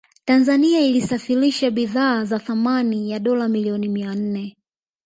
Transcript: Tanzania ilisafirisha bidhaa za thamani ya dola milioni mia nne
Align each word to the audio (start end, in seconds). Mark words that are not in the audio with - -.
Tanzania 0.25 0.79
ilisafirisha 0.79 1.71
bidhaa 1.71 2.23
za 2.23 2.39
thamani 2.39 3.11
ya 3.11 3.19
dola 3.19 3.47
milioni 3.47 3.87
mia 3.89 4.15
nne 4.15 4.57